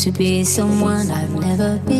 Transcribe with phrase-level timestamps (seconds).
[0.00, 1.99] to be someone I've never been.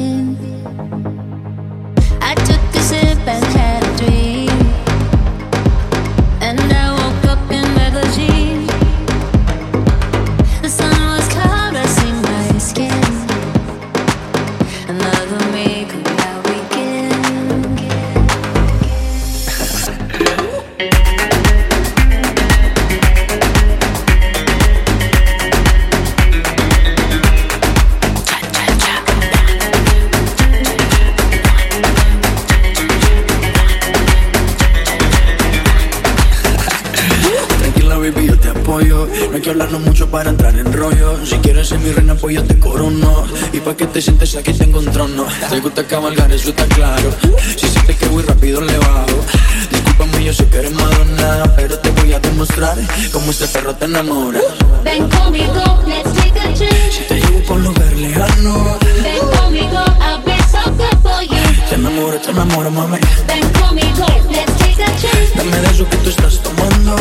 [53.13, 54.41] como este perro te enamora.
[54.85, 55.55] Ven conmigo,
[55.87, 56.71] let's take a trip.
[56.91, 58.79] Si te llevo por un lugar lejano.
[59.03, 61.69] Ven conmigo, I'll be so good for you.
[61.69, 62.99] Te enamoro, te enamoro, mami.
[63.27, 65.35] Ven conmigo, let's take a trip.
[65.35, 66.95] Dame de eso que tú estás tomando.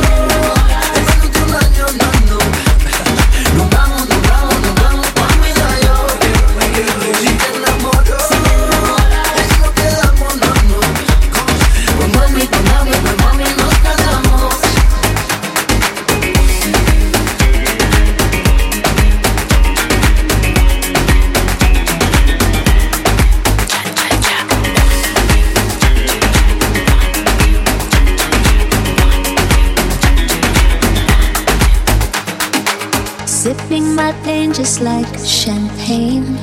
[34.80, 36.36] like champagne.